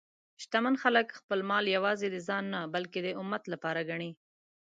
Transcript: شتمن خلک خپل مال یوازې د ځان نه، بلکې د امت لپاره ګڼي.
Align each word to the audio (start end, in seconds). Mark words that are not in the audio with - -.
شتمن 0.41 0.75
خلک 0.83 1.07
خپل 1.19 1.39
مال 1.49 1.65
یوازې 1.75 2.07
د 2.11 2.17
ځان 2.27 2.43
نه، 2.53 2.61
بلکې 2.75 2.99
د 3.03 3.07
امت 3.21 3.43
لپاره 3.53 3.81
ګڼي. 3.89 4.11